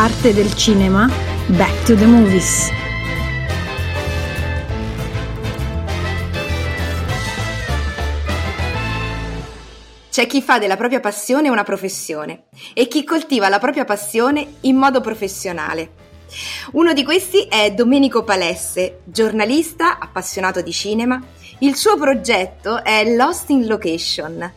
[0.00, 1.10] Arte del cinema,
[1.48, 2.70] Back to the Movies.
[10.08, 14.76] C'è chi fa della propria passione una professione e chi coltiva la propria passione in
[14.76, 15.90] modo professionale.
[16.74, 21.20] Uno di questi è Domenico Palesse, giornalista appassionato di cinema.
[21.60, 24.52] Il suo progetto è Lost in Location,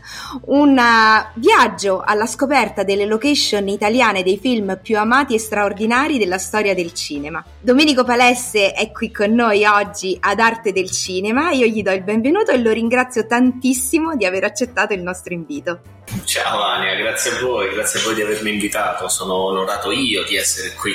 [0.46, 6.38] un uh, viaggio alla scoperta delle location italiane dei film più amati e straordinari della
[6.38, 7.44] storia del cinema.
[7.60, 12.04] Domenico Palesse è qui con noi oggi ad Arte del Cinema, io gli do il
[12.04, 15.82] benvenuto e lo ringrazio tantissimo di aver accettato il nostro invito.
[16.26, 20.36] Ciao Ania, grazie a voi, grazie a voi di avermi invitato, sono onorato io di
[20.36, 20.94] essere qui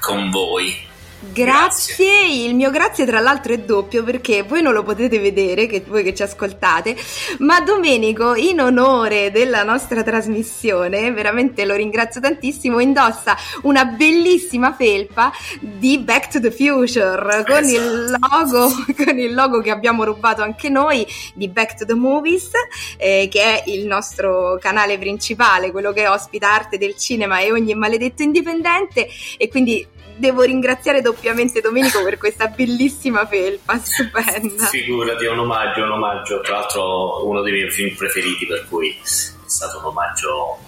[0.00, 0.94] con voi.
[1.32, 1.94] Grazie.
[1.94, 2.44] grazie.
[2.44, 6.02] il mio grazie tra l'altro è doppio perché voi non lo potete vedere, che voi
[6.02, 6.96] che ci ascoltate,
[7.38, 15.32] ma Domenico in onore della nostra trasmissione, veramente lo ringrazio tantissimo, indossa una bellissima felpa
[15.60, 17.74] di Back to the Future con esatto.
[17.74, 18.70] il logo,
[19.04, 22.50] con il logo che abbiamo rubato anche noi di Back to the Movies,
[22.96, 27.74] eh, che è il nostro canale principale, quello che ospita arte del cinema e ogni
[27.74, 29.86] maledetto indipendente e quindi
[30.16, 34.66] devo ringraziare doppiamente Domenico per questa bellissima felpa, stupenda.
[34.66, 38.90] Figurati, è un omaggio, un omaggio, tra l'altro uno dei miei film preferiti, per cui
[38.90, 40.58] è stato un omaggio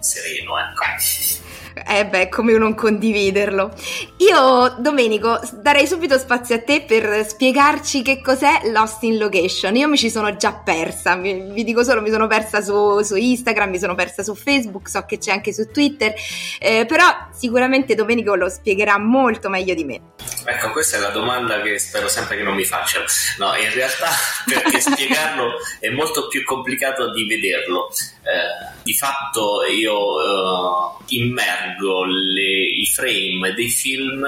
[0.00, 1.45] sereno, ecco.
[1.84, 3.70] Eh beh, come non condividerlo.
[4.16, 9.76] Io, Domenico, darei subito spazio a te per spiegarci che cos'è Lost in Location.
[9.76, 13.14] Io mi ci sono già persa, vi, vi dico solo, mi sono persa su, su,
[13.14, 16.14] Instagram, mi sono persa su Facebook, so che c'è anche su Twitter,
[16.58, 17.04] eh, però
[17.34, 20.00] sicuramente Domenico lo spiegherà molto meglio di me.
[20.48, 23.04] Ecco, questa è la domanda che spero sempre che non mi faccia.
[23.38, 24.10] No, in realtà
[24.46, 27.90] perché spiegarlo è molto più complicato di vederlo.
[28.22, 34.24] Eh, di fatto io eh, immergo le, i frame dei film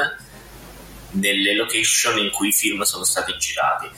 [1.10, 3.88] nelle location in cui i film sono stati girati.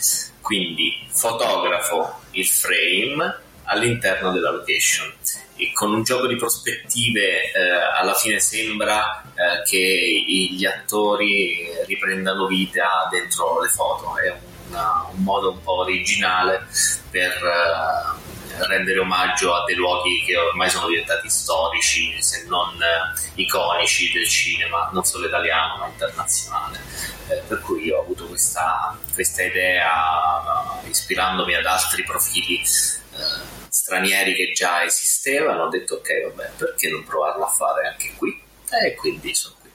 [0.42, 5.10] Quindi fotografo il frame all'interno della location
[5.60, 7.60] e con un gioco di prospettive eh,
[7.98, 14.16] alla fine sembra eh, che gli attori riprendano vita dentro le foto.
[14.16, 14.34] È
[14.68, 16.66] una, un modo un po' originale
[17.10, 23.20] per eh, rendere omaggio a dei luoghi che ormai sono diventati storici, se non eh,
[23.34, 26.80] iconici del cinema, non solo italiano ma internazionale.
[27.28, 32.62] Eh, per cui ho avuto questa, questa idea ispirandomi ad altri profili
[33.70, 38.38] stranieri che già esistevano, ho detto ok, vabbè, perché non provarlo a fare anche qui?
[38.84, 39.70] E quindi sono qui.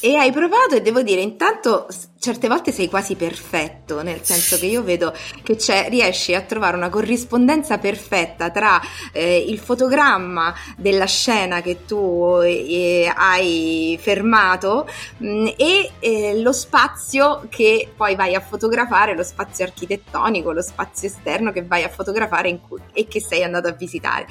[0.00, 1.88] E hai provato e devo dire, intanto
[2.20, 5.56] certe volte sei quasi perfetto, nel senso che io vedo che
[5.88, 8.78] riesci a trovare una corrispondenza perfetta tra
[9.12, 14.86] eh, il fotogramma della scena che tu eh, hai fermato
[15.16, 20.62] mh, mm, e eh, lo spazio che poi vai a fotografare, lo spazio architettonico, lo
[20.62, 24.26] spazio esterno che vai a fotografare cui, e che sei andato a visitare.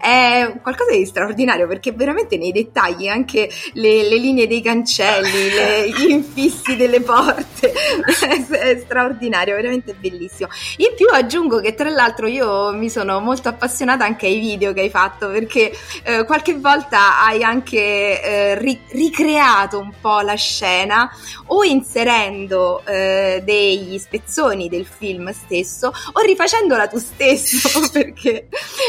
[0.00, 5.90] È qualcosa di straordinario perché veramente nei dettagli anche le, le linee dei cancelli, le,
[5.90, 10.48] gli infissi delle porte, forte, è straordinario, veramente bellissimo.
[10.78, 14.82] In più aggiungo che tra l'altro io mi sono molto appassionata anche ai video che
[14.82, 15.72] hai fatto perché
[16.02, 21.10] eh, qualche volta hai anche eh, ri- ricreato un po' la scena
[21.46, 28.48] o inserendo eh, degli spezzoni del film stesso o rifacendola tu stesso perché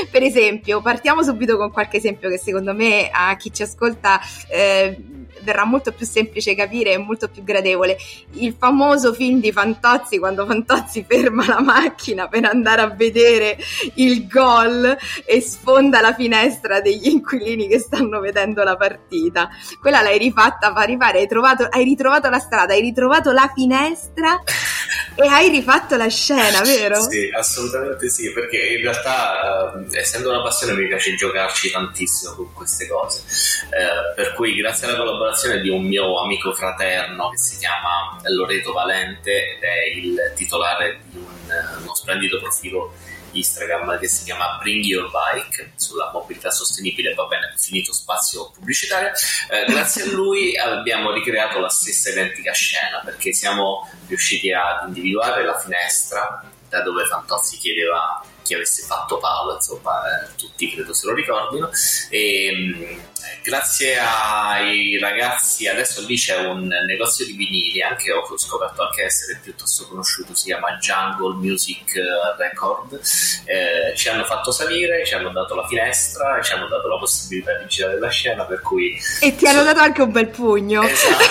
[0.10, 4.98] per esempio partiamo subito con qualche esempio che secondo me a chi ci ascolta eh,
[5.42, 7.98] verrà molto più semplice capire e molto più gradevole.
[8.34, 13.58] Il famoso film di Fantozzi, quando Fantozzi ferma la macchina per andare a vedere
[13.96, 19.50] il gol e sfonda la finestra degli inquilini che stanno vedendo la partita.
[19.80, 24.42] Quella l'hai rifatta, fa rifare, hai, trovato, hai ritrovato la strada, hai ritrovato la finestra
[25.16, 27.02] e hai rifatto la scena, vero?
[27.02, 32.54] Sì, assolutamente sì, perché in realtà eh, essendo una passione mi piace giocarci tantissimo con
[32.54, 33.22] queste cose.
[33.70, 35.25] Eh, per cui grazie alla collaborazione
[35.62, 41.18] di un mio amico fraterno che si chiama Loreto Valente ed è il titolare di
[41.18, 42.94] un, uno splendido profilo
[43.36, 49.12] Instagram che si chiama Bring Your Bike sulla mobilità sostenibile, va bene, finito spazio pubblicitario.
[49.50, 55.44] Eh, grazie a lui abbiamo ricreato la stessa identica scena perché siamo riusciti ad individuare
[55.44, 61.08] la finestra da dove Fantozzi chiedeva chi avesse fatto Paolo, insomma, eh, tutti credo se
[61.08, 61.70] lo ricordino,
[62.10, 63.00] e,
[63.46, 69.40] grazie ai ragazzi, adesso lì c'è un negozio di vinili, anche ho scoperto anche essere
[69.42, 71.94] piuttosto conosciuto, si chiama Jungle Music
[72.40, 73.00] Record.
[73.46, 77.56] Eh, ci hanno fatto salire, ci hanno dato la finestra, ci hanno dato la possibilità
[77.60, 79.00] di girare la scena, per cui...
[79.22, 80.82] E ti hanno dato anche un bel pugno.
[80.82, 81.24] Esatto.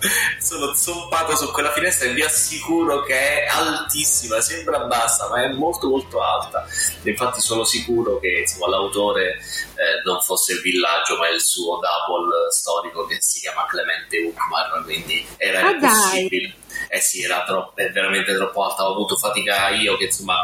[0.38, 5.48] sono zompato su quella finestra e vi assicuro che è altissima, sembra bassa, ma è
[5.52, 6.66] molto molto alta.
[7.02, 12.50] Infatti sono sicuro che insomma, l'autore eh, non fosse il villaggio, ma il suo double
[12.50, 16.54] storico che si chiama Clemente Uckmar, quindi era ah, impossibile.
[16.88, 20.42] Eh sì, era troppo, è veramente troppo alta, ho avuto fatica io che insomma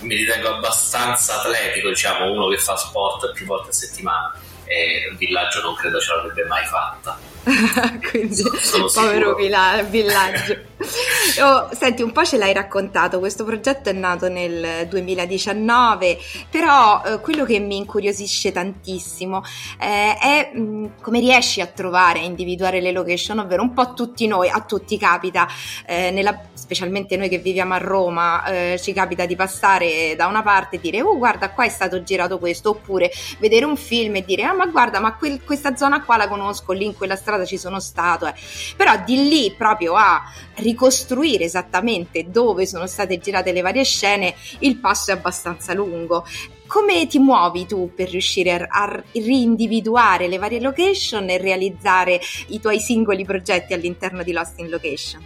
[0.00, 4.34] mi ritengo abbastanza atletico, diciamo, uno che fa sport più volte a settimana
[4.64, 7.33] e il villaggio non credo ce l'avrebbe mai fatta.
[8.10, 10.72] Quindi, sono, povero villa- villaggio.
[11.42, 16.18] oh, senti, un po' ce l'hai raccontato, questo progetto è nato nel 2019,
[16.50, 19.42] però eh, quello che mi incuriosisce tantissimo
[19.78, 24.26] eh, è mh, come riesci a trovare, a individuare le location, ovvero un po' tutti
[24.26, 25.46] noi, a tutti capita,
[25.86, 30.42] eh, nella, specialmente noi che viviamo a Roma, eh, ci capita di passare da una
[30.42, 34.24] parte e dire, oh guarda qua è stato girato questo, oppure vedere un film e
[34.24, 37.33] dire, ah ma guarda, ma quel, questa zona qua la conosco, lì in quella strada
[37.44, 38.34] ci sono stato, eh.
[38.76, 40.22] però di lì proprio a
[40.56, 46.24] ricostruire esattamente dove sono state girate le varie scene, il passo è abbastanza lungo.
[46.66, 52.60] Come ti muovi tu per riuscire a, a rindividuare le varie location e realizzare i
[52.60, 55.22] tuoi singoli progetti all'interno di Lost in Location?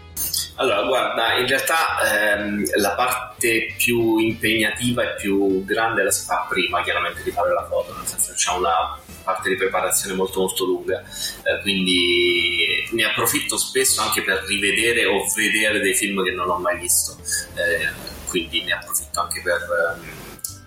[0.56, 6.46] Allora, guarda, in realtà ehm, la parte più impegnativa e più grande la si fa
[6.48, 10.40] prima, chiaramente, di fare la foto, nel senso che c'è una parte di preparazione molto
[10.40, 16.30] molto lunga, eh, quindi ne approfitto spesso anche per rivedere o vedere dei film che
[16.30, 17.14] non ho mai visto,
[17.54, 17.90] eh,
[18.26, 19.66] quindi ne approfitto anche per...
[19.96, 20.16] Um,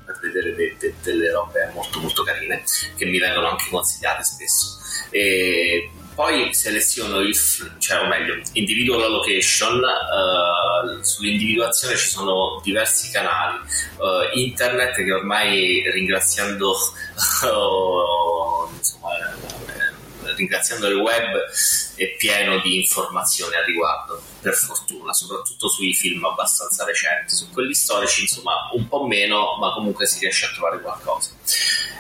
[0.04, 2.64] per vedere de- de- delle robe molto molto carine
[2.98, 4.78] che mi vengono anche consigliate spesso.
[5.10, 7.36] E poi seleziono il,
[7.80, 13.58] cioè o meglio, individuo la location, uh, sull'individuazione ci sono diversi canali,
[13.98, 21.38] uh, internet che ormai ringraziando uh, insomma, eh, ringraziando il web
[21.96, 27.74] è pieno di informazioni al riguardo, per fortuna, soprattutto sui film abbastanza recenti, su quelli
[27.74, 31.30] storici insomma un po' meno, ma comunque si riesce a trovare qualcosa.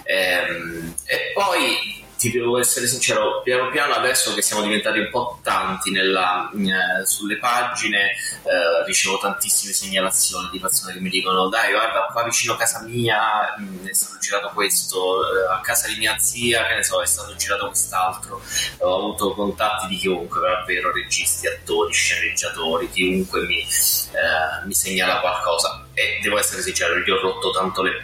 [0.03, 5.39] Ehm, e poi ti devo essere sincero, piano piano adesso che siamo diventati un po'
[5.41, 11.71] tanti nella, eh, sulle pagine, eh, ricevo tantissime segnalazioni di persone che mi dicono dai
[11.71, 15.95] guarda qua vicino a casa mia mm, è stato girato questo, eh, a casa di
[15.97, 18.39] mia zia che ne so è stato girato quest'altro,
[18.77, 25.87] ho avuto contatti di chiunque, davvero registi, attori, sceneggiatori, chiunque mi, eh, mi segnala qualcosa.
[25.95, 27.99] E devo essere sincero, gli ho rotto tanto le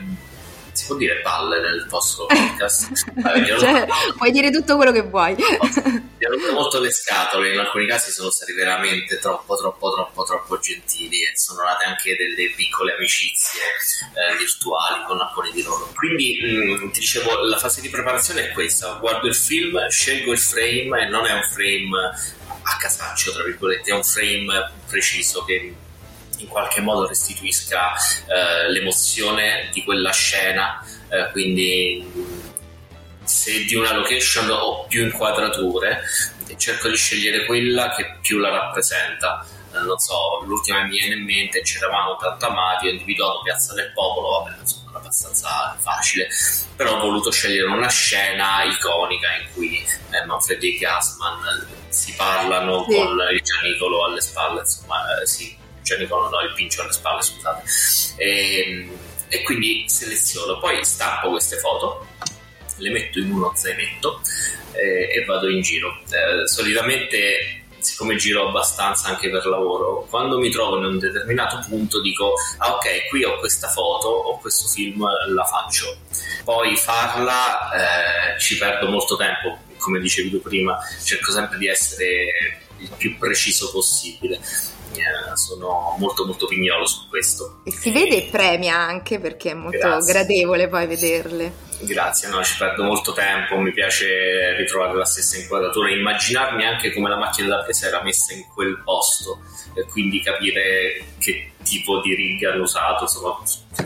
[0.77, 2.91] si può dire palle nel vostro podcast?
[3.23, 5.35] Allora, cioè, puoi dire tutto quello che vuoi.
[5.35, 10.23] Mi hanno rotto molto le scatole, in alcuni casi sono stati veramente troppo, troppo, troppo,
[10.23, 13.61] troppo gentili e sono nate anche delle piccole amicizie
[14.13, 15.91] eh, virtuali con alcuni di loro.
[15.95, 20.31] Quindi, mh, mm, ti dicevo, la fase di preparazione è questa, guardo il film, scelgo
[20.31, 21.97] il frame e non è un frame
[22.61, 25.73] a casaccio, tra virgolette, è un frame preciso che
[26.37, 32.45] in qualche modo restituisca eh, l'emozione di quella scena, eh, quindi
[33.23, 36.01] se di una location ho più inquadrature
[36.57, 39.45] cerco di scegliere quella che più la rappresenta.
[39.73, 43.73] Eh, non so, l'ultima che mi viene in mente, c'eravamo tanto amati, ho individuato Piazza
[43.73, 46.29] del Popolo, vabbè, insomma, era abbastanza facile,
[46.75, 52.85] però ho voluto scegliere una scena iconica in cui eh, Manfredi e Gassman si parlano
[52.87, 52.95] sì.
[52.95, 55.55] con il Gianicolo alle spalle, insomma, eh, si
[55.87, 57.63] cioè Nicola no, il pincio alle spalle, scusate.
[58.17, 58.91] E, ehm,
[59.29, 62.05] e quindi seleziono, poi stampo queste foto,
[62.77, 64.21] le metto in uno zainetto
[64.73, 66.01] eh, e vado in giro.
[66.09, 72.01] Eh, solitamente siccome giro abbastanza anche per lavoro, quando mi trovo in un determinato punto
[72.01, 75.97] dico, ah ok, qui ho questa foto, ho questo film, la faccio.
[76.43, 82.59] Poi farla eh, ci perdo molto tempo, come dicevi tu prima, cerco sempre di essere
[82.79, 84.39] il più preciso possibile
[85.33, 87.61] sono molto molto pignolo su questo.
[87.63, 90.13] E si vede e premia anche perché è molto Grazie.
[90.13, 91.65] gradevole poi vederle.
[91.79, 97.07] Grazie, no, ci perdo molto tempo, mi piace ritrovare la stessa inquadratura, immaginarmi anche come
[97.07, 99.41] la macchina da presa era messa in quel posto
[99.77, 103.37] e quindi capire che tipo di riga hanno usato, insomma,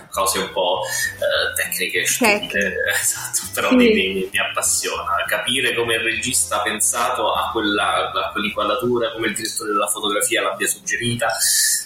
[0.10, 3.76] cose un po' eh, tecniche, stupide, esatto, però sì.
[3.76, 9.28] mi, mi, mi, appassiona capire come il regista ha pensato a, quella, a quell'inquadratura, come
[9.28, 11.28] il direttore della fotografia l'abbia suggerita.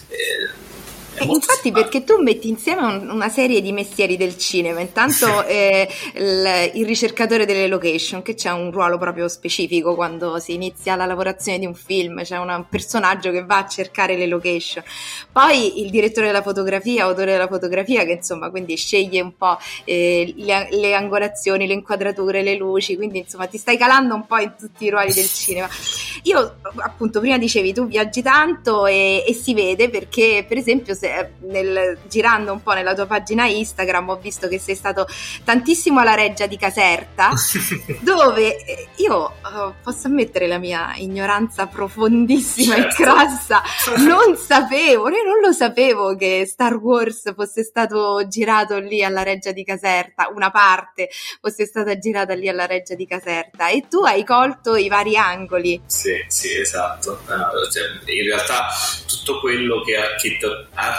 [0.08, 0.94] Eh,
[1.24, 6.70] infatti perché tu metti insieme un, una serie di mestieri del cinema, intanto eh, il,
[6.74, 11.58] il, ricercatore delle location che c'è un ruolo proprio specifico quando si inizia la lavorazione
[11.58, 14.84] di un film, c'è una, un personaggio che va a cercare le location,
[15.32, 20.34] poi il direttore della fotografia, autore della fotografia che insomma quindi sceglie un po' eh,
[20.36, 24.54] le, le angolazioni, le inquadrature, le luci, quindi insomma ti stai calando un po' in
[24.58, 25.68] tutti i ruoli del cinema.
[26.24, 31.05] Io appunto prima dicevi tu viaggi tanto e, e si vede perché per esempio se
[31.14, 35.06] eh, nel, girando un po' nella tua pagina Instagram ho visto che sei stato
[35.44, 37.32] tantissimo alla Reggia di Caserta,
[38.00, 43.02] dove eh, io uh, posso ammettere la mia ignoranza profondissima certo.
[43.02, 43.62] e crassa,
[43.98, 49.52] non sapevo, io non lo sapevo che Star Wars fosse stato girato lì alla Reggia
[49.52, 51.08] di Caserta, una parte
[51.40, 55.80] fosse stata girata lì alla Reggia di Caserta e tu hai colto i vari angoli.
[55.86, 57.20] Sì, sì, esatto.
[57.26, 58.68] Cioè, in realtà
[59.06, 60.14] tutto quello che ha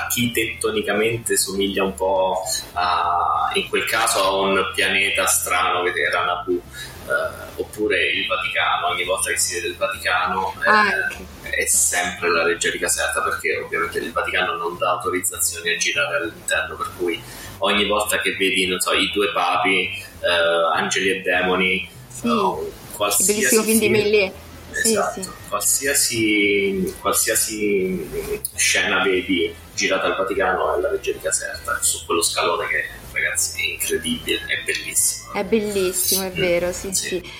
[0.04, 2.42] architettonicamente somiglia un po'
[2.74, 6.62] a, in quel caso a un pianeta strano che era Naboo.
[7.08, 12.30] Uh, oppure il Vaticano, ogni volta che si vede il Vaticano eh, ah, è sempre
[12.30, 16.92] la legge di Caserta perché ovviamente il Vaticano non dà autorizzazioni a girare all'interno, per
[16.98, 17.24] cui
[17.60, 22.27] ogni volta che vedi so, i due papi, uh, angeli e demoni, sì.
[22.27, 24.34] uh, qualsiasi il bellissimo film di Millie
[24.80, 28.10] Esatto, sì, Qualsiasi, qualsiasi,
[28.56, 33.62] scena vedi girata al Vaticano è la legge di Caserta, su quello scalone che ragazzi
[33.62, 35.34] è incredibile, è bellissimo.
[35.34, 37.08] È bellissimo, è vero, sì, sì.
[37.08, 37.32] sì.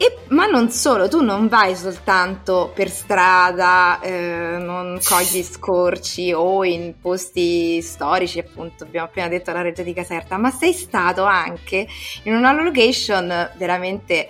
[0.00, 6.62] E, ma non solo, tu non vai soltanto per strada, eh, non cogli scorci o
[6.62, 11.88] in posti storici, appunto, abbiamo appena detto la Reggia di Caserta, ma sei stato anche
[12.22, 14.28] in una location veramente,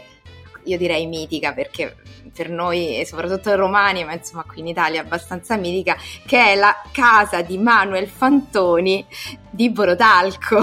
[0.65, 1.97] io direi mitica, perché
[2.39, 7.43] per noi, soprattutto romani, ma insomma qui in Italia abbastanza mitica, che è la casa
[7.43, 9.05] di Manuel Fantoni
[9.51, 10.61] di Borotalco.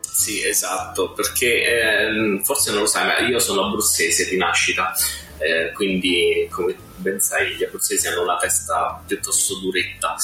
[0.00, 4.92] Sì, esatto, perché eh, forse non lo sai, ma io sono abruzzese di nascita,
[5.38, 10.14] eh, quindi come ben sai gli abruzzesi hanno una testa piuttosto duretta.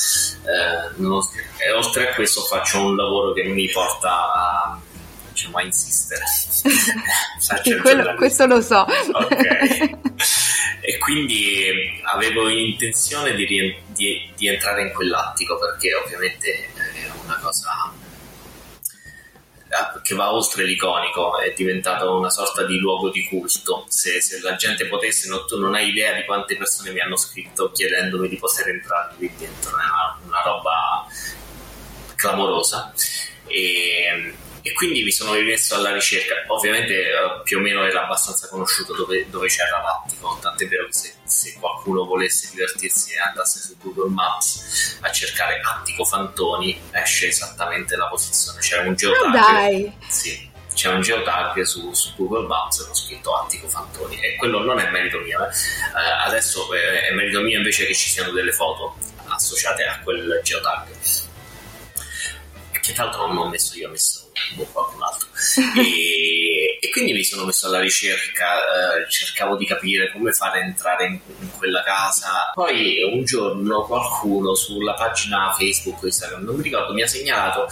[0.42, 1.22] Eh, non,
[1.66, 4.78] e oltre a questo faccio un lavoro che mi porta a
[5.38, 6.24] diciamo, a insistere.
[7.80, 8.80] Quello, questo lo so.
[8.80, 9.98] Ok.
[10.82, 13.46] e quindi avevo intenzione di,
[13.86, 17.92] di, di, entrare in quell'attico perché ovviamente è una cosa
[19.68, 23.84] eh, che va oltre l'iconico, è diventato una sorta di luogo di culto.
[23.88, 27.16] Se, se la gente potesse, no, tu non hai idea di quante persone mi hanno
[27.16, 31.06] scritto chiedendomi di poter entrare lì dentro, è una, una roba
[32.16, 32.92] clamorosa.
[33.46, 34.34] E,
[34.68, 36.34] e quindi mi sono rimesso alla ricerca.
[36.48, 40.92] Ovviamente eh, più o meno era abbastanza conosciuto dove, dove c'era l'attico, tant'è vero che
[40.92, 47.28] se, se, qualcuno volesse divertirsi e andasse su Google Maps a cercare attico Fantoni esce
[47.28, 48.60] esattamente la posizione.
[48.60, 49.26] C'è un geotag.
[49.26, 49.92] Oh, dai!
[50.06, 54.78] Sì, c'è un geotag su, su, Google Maps con scritto Attico Fantoni e quello non
[54.78, 55.46] è merito mio.
[55.46, 55.48] Eh.
[55.48, 58.96] Eh, adesso eh, è merito mio invece che ci siano delle foto
[59.28, 60.88] associate a quel geotag.
[62.80, 65.28] Che tra l'altro non ho messo io, ho messo o qualcun altro.
[65.80, 71.06] e, e, quindi mi sono messo alla ricerca, eh, cercavo di capire come fare entrare
[71.06, 72.52] in, in, quella casa.
[72.54, 77.66] Poi un giorno qualcuno sulla pagina Facebook Instagram, non mi ricordo, mi ha segnalato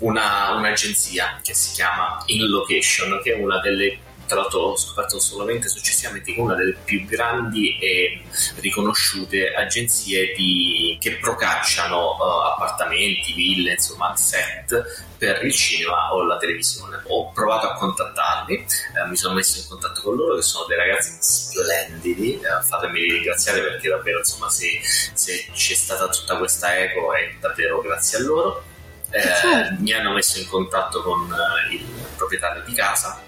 [0.00, 5.18] una, un'agenzia che si chiama In Location, che è una delle tra l'altro ho scoperto
[5.18, 8.20] solamente successivamente che una delle più grandi e
[8.56, 16.36] riconosciute agenzie di, che procacciano uh, appartamenti, ville, insomma set per il cinema o la
[16.36, 17.00] televisione.
[17.06, 20.76] Ho provato a contattarli, eh, mi sono messo in contatto con loro che sono dei
[20.76, 24.78] ragazzi splendidi, eh, fatemi ringraziare perché davvero insomma se,
[25.14, 28.62] se, c'è stata tutta questa eco è davvero grazie a loro.
[29.10, 29.80] Eh, certo.
[29.80, 33.22] Mi hanno messo in contatto con eh, il proprietario di casa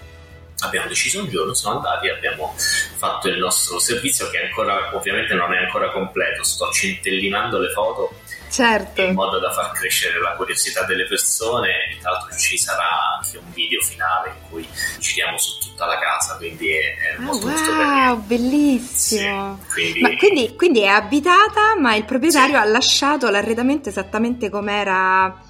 [0.61, 5.33] abbiamo deciso un giorno, siamo andati e abbiamo fatto il nostro servizio che ancora ovviamente
[5.33, 8.13] non è ancora completo, sto centellinando le foto
[8.51, 9.01] certo.
[9.01, 13.51] in modo da far crescere la curiosità delle persone tra l'altro ci sarà anche un
[13.53, 14.67] video finale in cui
[14.99, 19.59] giriamo su tutta la casa, quindi è, è oh, molto, wow, molto bellissimo!
[19.67, 20.17] Sì, quindi...
[20.17, 20.81] Quindi, quindi...
[20.81, 22.61] è abitata ma il proprietario sì.
[22.61, 25.49] ha lasciato l'arredamento esattamente come era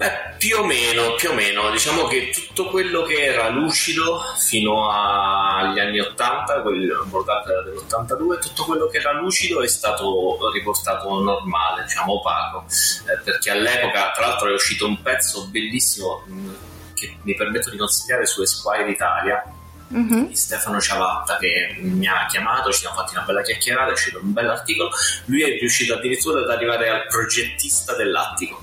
[0.00, 4.90] Beh, più o meno, più o meno, diciamo che tutto quello che era lucido fino
[4.90, 11.20] agli anni 80, quel bordato era dell'82, tutto quello che era lucido è stato riportato
[11.20, 16.50] normale, diciamo opaco, eh, perché all'epoca, tra l'altro è uscito un pezzo bellissimo mh,
[16.94, 19.44] che mi permetto di consigliare su Esquire Italia,
[19.92, 20.28] mm-hmm.
[20.28, 24.18] di Stefano Ciavatta che mi ha chiamato, ci siamo fatti una bella chiacchierata, è uscito
[24.22, 24.88] un bell'articolo,
[25.26, 28.62] lui è riuscito addirittura ad arrivare al progettista dell'attico.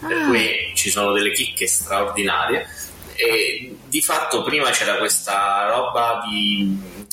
[0.00, 2.66] Per cui ci sono delle chicche straordinarie.
[3.14, 7.08] E di fatto prima c'era questa roba di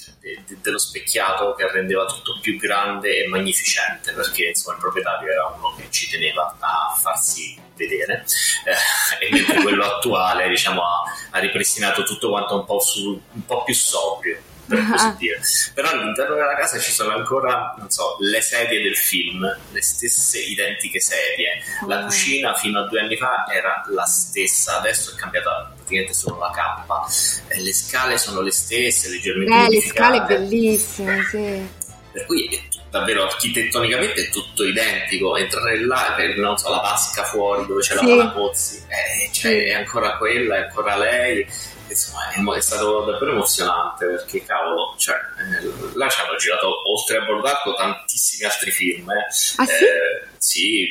[0.46, 5.46] de, dello specchiato che rendeva tutto più grande e magnificente perché insomma il proprietario era
[5.58, 8.26] uno che ci teneva a farsi vedere.
[8.66, 13.46] Eh, e mentre quello attuale diciamo ha, ha, ripristinato tutto quanto un po', su, un
[13.46, 15.16] po più sobrio per così ah.
[15.18, 15.40] dire.
[15.74, 20.40] Però all'interno della casa ci sono ancora, non so, le sedie del film, le stesse
[20.40, 21.62] identiche sedie.
[21.88, 26.40] La cucina fino a due anni fa era la stessa, adesso è cambiata praticamente solo
[26.40, 27.08] la cappa.
[27.48, 31.86] E le scale sono le stesse, leggermente eh, le scale bellissime, sì.
[32.12, 32.60] Per cui è
[32.90, 35.38] davvero architettonicamente è tutto identico.
[35.38, 38.16] Entrare là, non so, la vasca fuori dove c'è sì.
[38.16, 39.58] la Pozzi, eh, cioè, sì.
[39.66, 41.48] è ancora quella, è ancora lei
[41.90, 47.26] insomma è, stato davvero emozionante perché cavolo cioè, eh, là ci hanno girato oltre a
[47.26, 49.26] Bordarco tantissimi altri film eh.
[49.58, 49.84] ah sì?
[49.84, 50.88] Eh, sì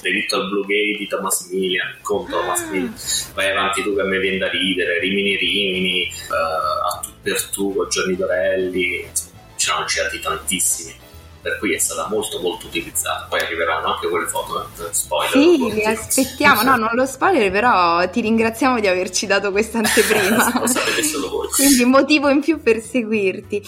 [0.00, 2.30] Delitto al Blue Gate di Thomas Millian con ah.
[2.30, 2.94] Thomas Millian
[3.34, 7.42] vai avanti tu che a me viene da ridere Rimini Rimini uh, a tu per
[7.50, 10.99] tu con Gianni Dorelli insomma, ci hanno girati tantissimi
[11.42, 13.26] per cui è stata molto molto utilizzata.
[13.28, 15.30] Poi arriveranno anche quelle foto, eh, spoiler.
[15.30, 20.60] Sì, li aspettiamo, no, non lo spoiler, però ti ringraziamo di averci dato questa anteprima.
[20.60, 21.48] lo sapete solo voi.
[21.48, 23.62] Quindi motivo in più per seguirti.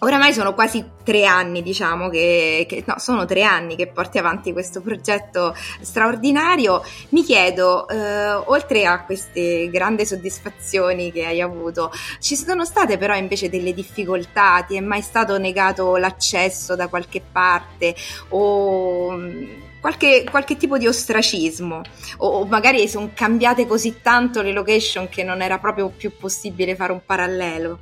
[0.00, 4.52] Oramai sono quasi tre anni, diciamo, che, che, no, sono tre anni che porti avanti
[4.52, 6.82] questo progetto straordinario.
[7.10, 13.14] Mi chiedo, eh, oltre a queste grandi soddisfazioni che hai avuto, ci sono state però
[13.14, 14.62] invece delle difficoltà?
[14.66, 17.94] Ti è mai stato negato l'accesso da qualche parte
[18.30, 19.44] o mm,
[19.80, 21.80] qualche, qualche tipo di ostracismo?
[22.18, 26.76] O, o magari sono cambiate così tanto le location che non era proprio più possibile
[26.76, 27.78] fare un parallelo?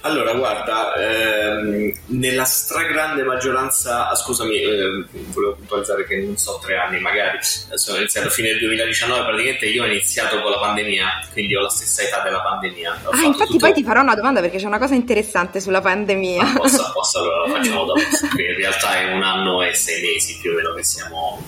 [0.00, 6.76] Allora, guarda, ehm, nella stragrande maggioranza, ah, scusami, eh, volevo puntualizzare che non so tre
[6.76, 11.28] anni, magari sono iniziato a fine del 2019, praticamente io ho iniziato con la pandemia,
[11.32, 13.00] quindi ho la stessa età della pandemia.
[13.04, 13.66] Ho ah, infatti tutto...
[13.66, 16.42] poi ti farò una domanda perché c'è una cosa interessante sulla pandemia.
[16.42, 18.00] Ah, posso, posso, allora la facciamo dopo,
[18.36, 21.40] in realtà è un anno e sei mesi più o meno che siamo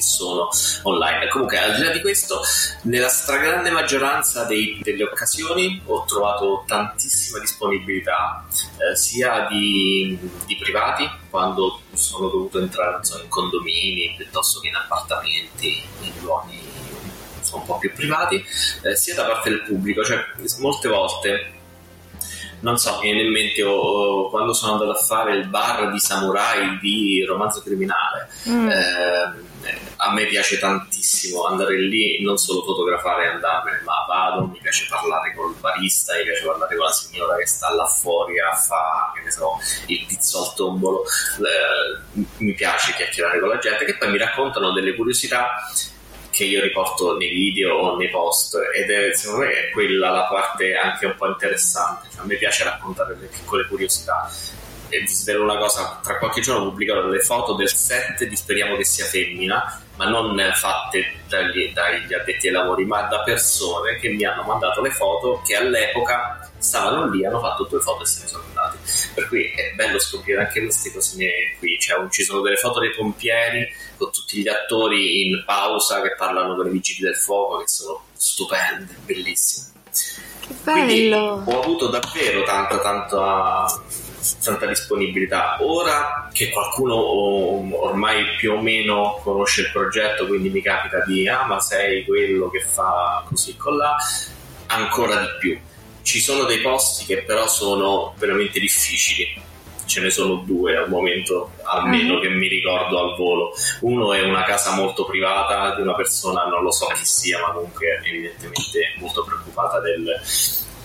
[0.00, 0.48] che sono
[0.82, 1.28] online.
[1.28, 2.40] Comunque, al di là di questo,
[2.82, 11.08] nella stragrande maggioranza dei, delle occasioni ho trovato tantissima disponibilità, eh, sia di, di, privati,
[11.28, 16.68] quando sono dovuto entrare so, in condomini piuttosto che in appartamenti, in luoghi
[17.52, 18.42] un po' più privati,
[18.82, 20.24] eh, sia da parte del pubblico, cioè
[20.60, 21.52] molte volte
[22.60, 25.98] non so, mi viene in mente oh, quando sono andato a fare il bar di
[25.98, 28.28] samurai di romanzo criminale.
[28.48, 28.68] Mm.
[28.68, 29.32] Eh,
[29.96, 34.86] a me piace tantissimo andare lì, non solo fotografare e andarmene, ma vado, mi piace
[34.88, 39.18] parlare col barista, mi piace parlare con la signora che sta là fuori a fare,
[39.18, 43.96] che ne so, il pizzo al tombolo, eh, mi piace chiacchierare con la gente che
[43.96, 45.70] poi mi raccontano delle curiosità
[46.30, 50.26] che io riporto nei video o nei post ed è secondo me è quella la
[50.26, 54.30] parte anche un po' interessante, cioè, a me piace raccontare le piccole curiosità
[54.90, 58.76] e vi svelo una cosa, tra qualche giorno pubblicherò le foto del set di Speriamo
[58.76, 64.08] che sia femmina, ma non fatte dagli, dagli addetti ai lavori, ma da persone che
[64.08, 68.22] mi hanno mandato le foto che all'epoca stavano lì, hanno fatto due foto e se
[68.22, 68.78] ne sono andati.
[69.14, 71.78] Per cui è bello scoprire anche queste cosine qui.
[71.78, 76.56] Cioè, ci sono delle foto dei pompieri con tutti gli attori in pausa che parlano
[76.56, 79.68] con i vigili del fuoco, che sono stupende, bellissime.
[80.40, 81.42] Che bello!
[81.42, 83.82] Quindi ho avuto davvero tanta, tanta
[84.42, 85.56] tanta disponibilità.
[85.60, 86.94] Ora che qualcuno
[87.82, 92.50] ormai più o meno conosce il progetto, quindi mi capita di ah ma sei quello
[92.50, 93.96] che fa così con là,
[94.66, 95.58] ancora di più.
[96.02, 99.48] Ci sono dei posti che però sono veramente difficili.
[99.84, 102.20] Ce ne sono due al momento, almeno uh-huh.
[102.20, 103.52] che mi ricordo al volo.
[103.80, 107.52] Uno è una casa molto privata di una persona, non lo so chi sia, ma
[107.52, 110.04] comunque evidentemente molto preoccupata del,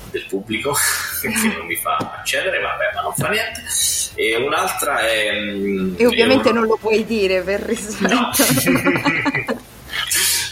[0.10, 0.76] del pubblico
[1.32, 3.64] che non mi fa accedere, vabbè, ma non fa niente.
[4.16, 5.32] E un'altra è.
[5.34, 8.14] Mm, e ovviamente non lo puoi dire per rispetto.
[8.14, 8.32] No.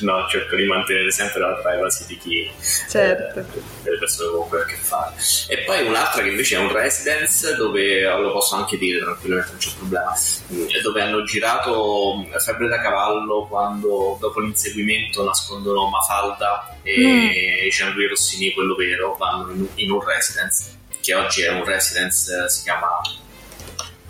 [0.03, 2.51] no, cerco di mantenere sempre la privacy di chi
[2.89, 3.39] certo.
[3.39, 3.45] eh,
[3.83, 5.15] delle persone con cui ho a che fare.
[5.47, 9.59] E poi un'altra che invece è un residence dove lo posso anche dire tranquillamente, non
[9.59, 10.13] c'è problema.
[10.53, 17.69] Mm, dove hanno girato Febbre da cavallo quando dopo l'inseguimento nascondono Mafalda e mm.
[17.69, 22.63] Jean-Louis Rossini, quello vero, vanno in, in un residence che oggi è un residence, si
[22.63, 22.87] chiama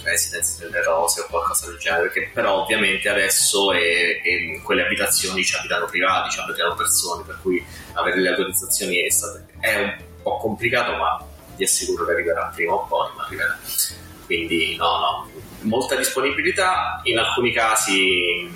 [0.03, 4.85] residence delle rose o qualcosa del genere, perché però ovviamente adesso è, è in quelle
[4.85, 9.75] abitazioni ci abitano privati, ci abitano persone, per cui avere le autorizzazioni è, stato, è
[9.75, 13.57] un po' complicato, ma vi assicuro che arriverà prima o poi, ma arriverà.
[14.25, 18.49] Quindi no, no, molta disponibilità, in alcuni casi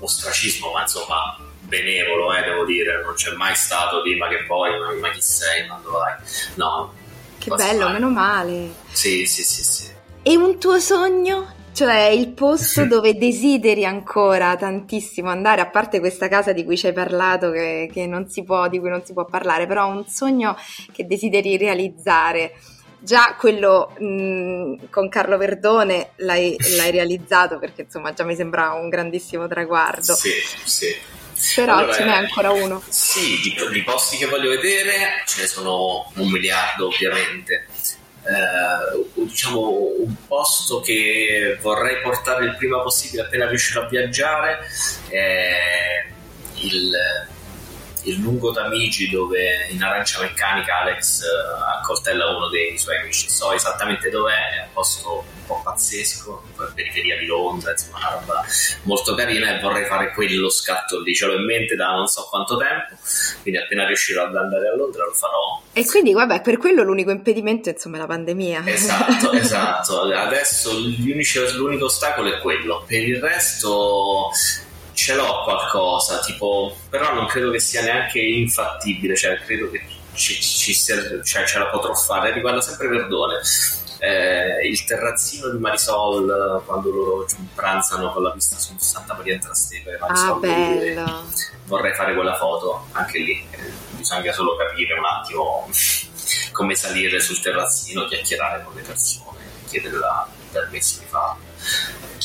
[0.00, 4.78] ostracismo, ma insomma benevolo, eh, devo dire, non c'è mai stato di ma che poi,
[4.78, 6.14] ma, ma chi sei, quando vai?
[6.54, 6.92] No.
[7.38, 7.92] Che bello, mai.
[7.94, 8.74] meno male.
[8.92, 9.90] Sì, sì, sì, sì.
[10.24, 11.52] E un tuo sogno?
[11.74, 16.86] Cioè il posto dove desideri ancora tantissimo andare, a parte questa casa di cui ci
[16.86, 20.56] hai parlato, che, che non può, di cui non si può parlare, però un sogno
[20.92, 22.54] che desideri realizzare.
[23.00, 28.88] Già quello mh, con Carlo Verdone l'hai, l'hai, realizzato perché insomma già mi sembra un
[28.88, 30.14] grandissimo traguardo.
[30.14, 30.30] Sì,
[30.62, 30.94] sì.
[31.56, 32.80] Però allora, ce n'è ancora uno.
[32.88, 37.66] Sì, di, di posti che voglio vedere ce ne sono un miliardo ovviamente
[38.24, 44.58] eh, diciamo un posto che vorrei portare il prima possibile appena riuscirò a viaggiare
[45.08, 46.06] è
[46.54, 46.92] il,
[48.04, 53.28] il lungo Tamigi dove in arancia meccanica Alex uh, accoltella uno dei suoi amici.
[53.28, 58.44] So esattamente dov'è è un posto un po' pazzesco periferia di Londra insomma una roba
[58.82, 61.14] molto carina e vorrei fare quello scatto lì.
[61.14, 62.94] Ce l'ho in mente da non so quanto tempo
[63.42, 67.10] quindi appena riuscirò ad andare a Londra lo farò e quindi, vabbè, per quello l'unico
[67.10, 68.62] impedimento insomma, è la pandemia.
[68.66, 70.02] Esatto, esatto.
[70.02, 70.70] Adesso
[71.56, 72.84] l'unico ostacolo è quello.
[72.86, 74.30] Per il resto
[74.92, 79.82] ce l'ho qualcosa, tipo, però non credo che sia neanche infattibile, cioè credo che
[80.12, 82.32] ci, ci sia, cioè, ce la potrò fare.
[82.32, 83.40] Riguarda sempre Verdone.
[83.98, 89.40] Eh, il terrazzino di Marisol quando loro pranzano con la vista su Santa Maria in
[89.40, 91.24] Trastevere Marisol, ah, bello.
[91.66, 93.46] vorrei fare quella foto anche lì
[94.02, 95.68] bisogna solo capire un attimo
[96.52, 99.38] come salire sul terrazzino, chiacchierare con le persone,
[99.68, 101.40] chiedere la permessi di farlo.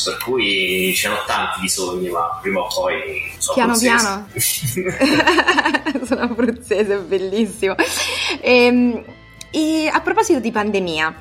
[0.04, 4.86] Per cui ce n'ho tanti di sogni, ma prima o poi sono piano abruzzese.
[4.94, 6.06] piano.
[6.06, 7.76] sono abruzzese, bellissimo.
[7.76, 9.04] E, ehm,
[9.50, 11.16] e a proposito di pandemia,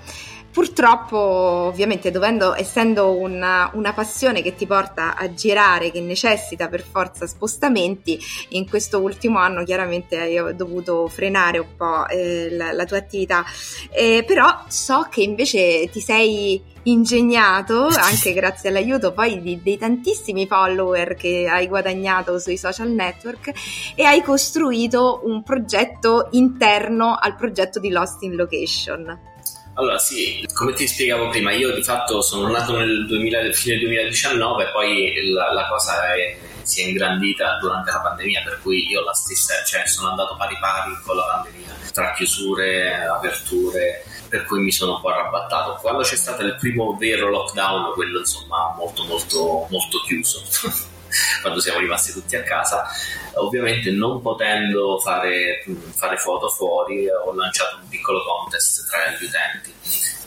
[0.57, 6.81] Purtroppo, ovviamente, dovendo, essendo una, una, passione che ti porta a girare, che necessita per
[6.81, 8.19] forza spostamenti,
[8.53, 13.45] in questo ultimo anno chiaramente ho dovuto frenare un po' eh, la, la, tua attività.
[13.91, 20.47] Eh, però so che invece ti sei ingegnato, anche grazie all'aiuto poi di, dei tantissimi
[20.47, 23.53] follower che hai guadagnato sui social network,
[23.95, 29.35] e hai costruito un progetto interno al progetto di Lost in Location.
[29.79, 34.71] Allora sì, come ti spiegavo prima, io di fatto sono nato nel 2000, fine 2019
[34.73, 39.13] poi la, la cosa è, si è ingrandita durante la pandemia, per cui io la
[39.13, 44.73] stessa, cioè sono andato pari pari con la pandemia, tra chiusure, aperture, per cui mi
[44.73, 45.79] sono un po' arrabattato.
[45.83, 50.43] Quando c'è stato il primo vero lockdown, quello insomma molto molto molto chiuso.
[51.41, 52.87] quando siamo rimasti tutti a casa.
[53.35, 59.75] Ovviamente non potendo fare, fare foto fuori ho lanciato un piccolo contest tra gli utenti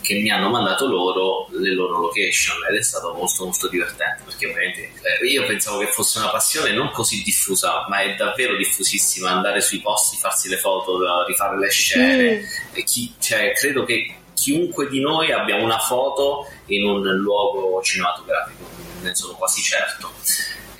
[0.09, 4.47] che mi hanno mandato loro le loro location ed è stato molto molto divertente perché
[4.47, 9.29] ovviamente eh, io pensavo che fosse una passione non così diffusa ma è davvero diffusissima
[9.29, 10.97] andare sui posti, farsi le foto,
[11.27, 12.83] rifare le scene mm.
[12.83, 18.67] chi, cioè, credo che chiunque di noi abbia una foto in un luogo cinematografico
[19.01, 20.11] ne sono quasi certo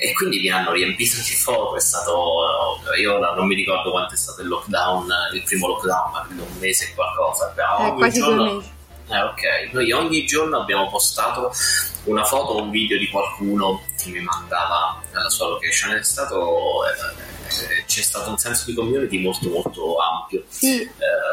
[0.00, 4.16] e quindi mi hanno riempito di foto, è stato, io non mi ricordo quanto è
[4.16, 8.44] stato il lockdown, il primo lockdown, ma credo un mese e qualcosa, eh, quasi giorno,
[8.44, 8.72] due mesi.
[9.08, 11.52] Eh, ok, noi ogni giorno abbiamo postato
[12.04, 16.80] una foto o un video di qualcuno che mi mandava la sua location, è stato...
[18.00, 20.42] Eh, eh, c'è stato un senso di community molto molto ampio.
[20.48, 20.80] Sì.
[20.82, 20.88] Eh,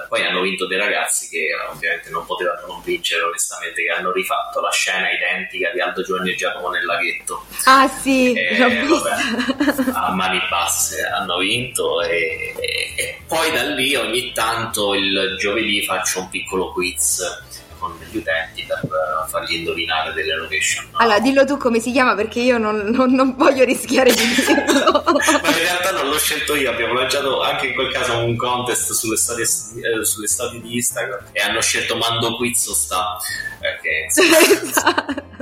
[0.08, 4.60] poi hanno vinto dei ragazzi che ovviamente non potevano non vincere onestamente, che hanno rifatto
[4.60, 7.46] la scena identica di Aldo Giovanni e Giacomo nel laghetto.
[7.66, 13.96] Ah sì, e, vabbè, a mani basse hanno vinto e, e, e poi da lì
[13.96, 18.80] ogni tanto il giovedì faccio un piccolo quiz con gli utenti per
[19.28, 20.86] fargli indovinare delle location.
[20.92, 20.98] No?
[21.00, 25.04] Allora, dillo tu come si chiama perché io non, non, non voglio rischiare di dirlo.
[25.42, 28.92] Ma in realtà non l'ho scelto io, abbiamo lanciato anche in quel caso un contest
[28.94, 33.18] sulle storie, eh, sulle storie di Instagram e hanno scelto Mando Quiz o sta.
[33.60, 34.08] Perché...
[34.68, 35.37] esatto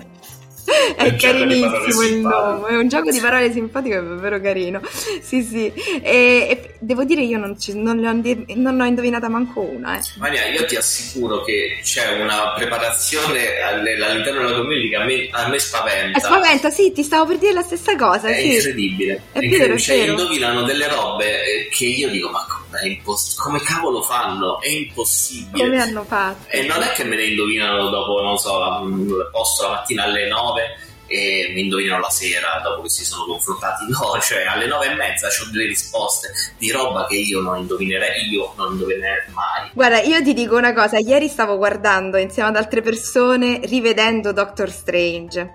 [0.96, 4.82] è carinissimo il nome, è un gioco di parole simpatico, è davvero carino.
[5.22, 5.72] Sì, sì.
[6.02, 9.98] E, e devo dire, io non, ci, non, ho, non ho indovinata manco una.
[9.98, 10.02] Eh.
[10.18, 15.48] Maria, io ti assicuro che c'è una preparazione all'interno della community che a me, a
[15.48, 16.18] me spaventa.
[16.18, 18.28] È spaventa, sì, ti stavo per dire la stessa cosa.
[18.28, 18.56] È sì.
[18.56, 19.22] incredibile.
[19.32, 22.46] È, vero, cioè, indovinano delle robe eh, che io dico, ma
[22.84, 24.60] Imposs- come cavolo fanno?
[24.62, 25.64] È impossibile.
[25.64, 26.50] Come hanno fatto?
[26.50, 28.60] E non è che me ne indovinano dopo, non so,
[29.32, 33.86] posto la mattina alle 9 e mi indovinano la sera dopo che si sono confrontati.
[33.90, 38.28] No, cioè alle nove e mezza ho delle risposte di roba che io non indovinerei,
[38.30, 39.70] io non indovinerei mai.
[39.74, 44.72] Guarda, io ti dico una cosa, ieri stavo guardando insieme ad altre persone, rivedendo Doctor
[44.72, 45.54] Strange.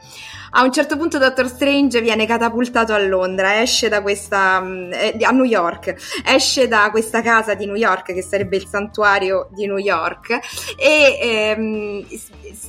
[0.53, 5.17] A un certo punto Doctor Strange viene catapultato a Londra, esce da questa mm, eh,
[5.23, 9.67] a New York, esce da questa casa di New York che sarebbe il santuario di
[9.67, 10.39] New York
[10.77, 12.07] e ehm,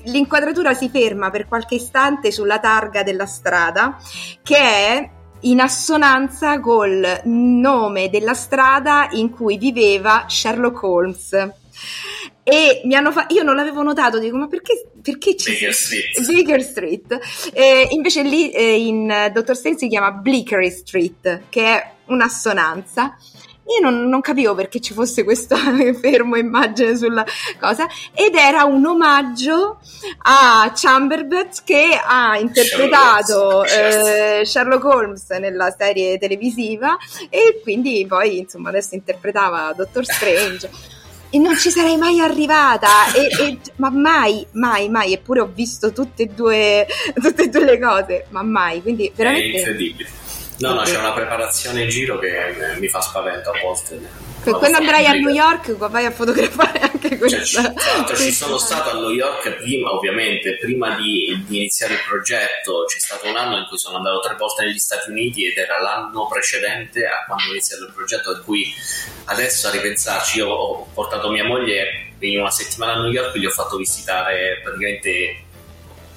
[0.04, 3.98] l'inquadratura si ferma per qualche istante sulla targa della strada
[4.44, 5.10] che è
[5.42, 11.52] in assonanza col nome della strada in cui viveva Sherlock Holmes
[12.44, 16.32] e mi hanno fatto io non l'avevo notato dico ma perché, perché ci Baker Street,
[16.32, 17.20] Baker Street.
[17.54, 23.16] Eh, invece lì eh, in Dottor Strange si chiama Bleakery Street che è un'assonanza.
[23.64, 25.56] Io non, non, capivo perché ci fosse questo
[26.02, 27.24] fermo immagine sulla
[27.60, 27.88] cosa.
[28.14, 29.80] Ed era un omaggio
[30.24, 36.98] a Chamberlain che ha interpretato Sherlock Holmes, eh, Sherlock Holmes nella serie televisiva.
[37.30, 41.00] E quindi poi insomma adesso interpretava Dottor Strange
[41.32, 45.92] e non ci sarei mai arrivata, e, e, ma mai, mai, mai, eppure ho visto
[45.94, 49.56] tutte e due, tutte e due le cose, ma mai, quindi veramente...
[49.56, 50.10] È incredibile.
[50.58, 52.30] No, no, c'è una preparazione in giro che
[52.78, 54.31] mi fa spavento a volte.
[54.44, 57.44] Per quando andrai a New York vai a fotografare anche questa.
[57.44, 61.94] Cioè, tra l'altro ci sono stato a New York prima, ovviamente, prima di, di, iniziare
[61.94, 65.46] il progetto, c'è stato un anno in cui sono andato tre volte negli Stati Uniti
[65.46, 68.74] ed era l'anno precedente a quando ho iniziato il progetto, per cui
[69.26, 73.46] adesso a ripensarci io ho portato mia moglie in una settimana a New York, gli
[73.46, 75.44] ho fatto visitare praticamente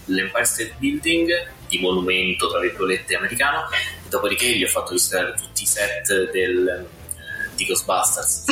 [0.07, 3.69] l'Empire State Building di monumento, tra virgolette, americano,
[4.09, 6.87] dopodiché gli ho fatto visitare tutti i set del
[7.55, 8.45] di Ghostbusters.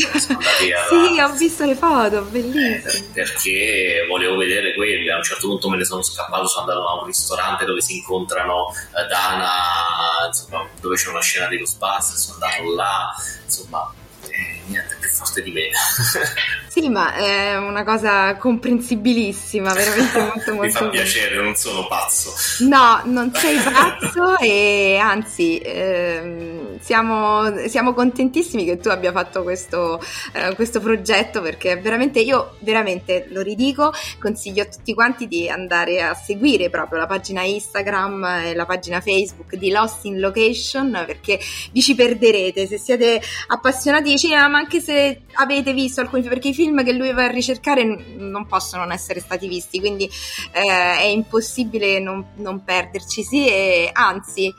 [0.59, 2.83] sì, ho visto le foto, bellissime.
[2.83, 5.12] Eh, perché volevo vedere quelle.
[5.12, 7.97] A un certo punto me ne sono scappato, sono andato a un ristorante dove si
[7.97, 13.93] incontrano eh, Dana, insomma, dove c'è una scena di Ghostbusters, sono andato là, insomma,
[15.03, 15.69] più forte di me.
[16.73, 20.62] Sì, ma è una cosa comprensibilissima, veramente molto molto.
[20.62, 22.33] Mi fa piacere, non sono pazzo.
[22.65, 30.03] No, non sei pazzo e anzi ehm, siamo, siamo, contentissimi che tu abbia fatto questo,
[30.33, 36.01] eh, questo progetto perché veramente io, veramente lo ridico, consiglio a tutti quanti di andare
[36.01, 41.38] a seguire proprio la pagina Instagram e la pagina Facebook di Lost in Location perché
[41.71, 44.92] vi ci perderete se siete appassionati di cinema ma anche se
[45.35, 47.85] avete visto alcuni perché i film che lui va a ricercare
[48.17, 50.09] non possono non essere stati visti, quindi
[50.53, 54.53] eh, è impossibile non, non perderci, sì, e anzi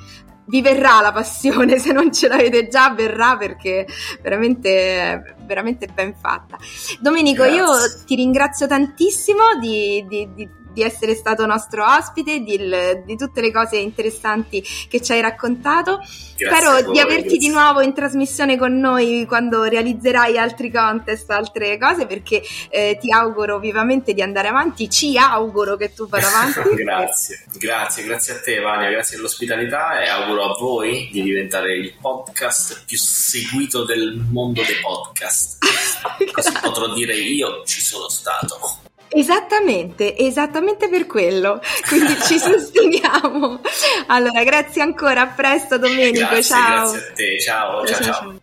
[0.45, 3.87] vi verrà la passione, se non ce l'avete già verrà perché
[4.21, 6.57] veramente, veramente ben fatta.
[6.99, 7.59] Domenico, Grazie.
[7.59, 12.59] io ti ringrazio tantissimo di, di, di di essere stato nostro ospite, di,
[13.05, 15.97] di, tutte le cose interessanti che ci hai raccontato.
[15.97, 17.37] Grazie Spero voi, di averti grazie.
[17.37, 23.11] di nuovo in trasmissione con noi quando realizzerai altri contest, altre cose, perché eh, ti
[23.11, 26.75] auguro vivamente di andare avanti, ci auguro che tu vada avanti.
[26.83, 31.93] grazie, grazie, grazie a te Vania, grazie dell'ospitalità e auguro a voi di diventare il
[31.99, 35.57] podcast più seguito del mondo dei podcast.
[36.31, 38.82] Così potrò dire io ci sono stato.
[39.15, 41.61] Esattamente, esattamente per quello.
[41.87, 43.61] Quindi ci sosteniamo.
[44.07, 46.91] Allora, grazie ancora, a presto Domenico, grazie, ciao.
[46.91, 48.03] Grazie a te, ciao, ciao.
[48.03, 48.13] ciao.
[48.13, 48.42] ciao.